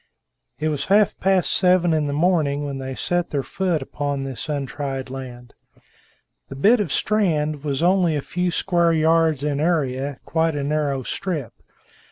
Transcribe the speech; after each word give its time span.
It 0.59 0.69
was 0.69 0.85
half 0.85 1.15
past 1.19 1.53
seven 1.53 1.93
in 1.93 2.07
the 2.07 2.11
morning, 2.11 2.65
when 2.65 2.77
they 2.79 2.95
set 2.95 3.29
their 3.29 3.43
foot 3.43 3.83
upon 3.83 4.23
this 4.23 4.49
untried 4.49 5.11
land. 5.11 5.53
The 6.49 6.55
bit 6.55 6.79
of 6.79 6.91
strand 6.91 7.63
was 7.63 7.83
only 7.83 8.15
a 8.15 8.21
few 8.23 8.49
square 8.49 8.93
yards 8.93 9.43
in 9.43 9.59
area, 9.59 10.19
quite 10.25 10.55
a 10.55 10.63
narrow 10.63 11.03
strip. 11.03 11.53